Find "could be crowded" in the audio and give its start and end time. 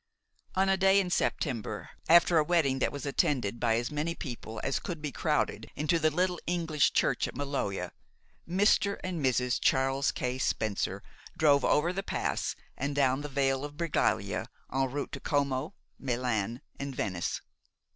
4.79-5.69